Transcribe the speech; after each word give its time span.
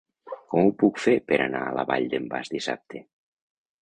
Com 0.53 0.69
ho 0.69 0.73
puc 0.83 1.01
fer 1.03 1.13
per 1.31 1.39
anar 1.45 1.61
a 1.67 1.75
la 1.81 1.85
Vall 1.91 2.09
d'en 2.15 2.27
Bas 2.33 2.51
dissabte? 2.59 3.03